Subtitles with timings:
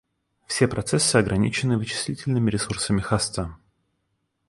[0.47, 3.55] Все процессы ограничены вычислительными ресурсами хоста